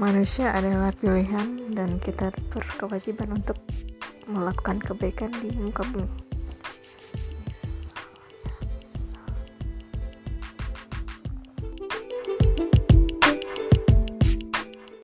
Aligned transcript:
manusia 0.00 0.48
adalah 0.56 0.96
pilihan 0.96 1.76
dan 1.76 2.00
kita 2.00 2.32
berkewajiban 2.48 3.36
untuk 3.36 3.60
melakukan 4.24 4.80
kebaikan 4.80 5.28
di 5.44 5.52
muka 5.60 5.84
bumi. 5.92 6.29